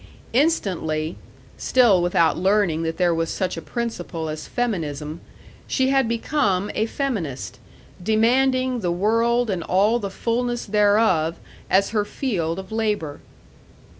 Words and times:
Instantly 0.33 1.15
still 1.57 2.01
without 2.01 2.35
learning 2.35 2.81
that 2.81 2.97
there 2.97 3.13
was 3.13 3.29
such 3.29 3.55
a 3.55 3.61
principle 3.61 4.29
as 4.29 4.47
feminism 4.47 5.21
she 5.67 5.89
had 5.89 6.09
become 6.09 6.71
a 6.73 6.87
feminist, 6.87 7.59
demanding 8.01 8.79
the 8.79 8.89
world 8.91 9.51
and 9.51 9.61
all 9.61 9.99
the 9.99 10.09
fullness 10.09 10.65
thereof 10.65 11.35
as 11.69 11.91
her 11.91 12.03
field 12.03 12.57
of 12.57 12.71
labor. 12.71 13.19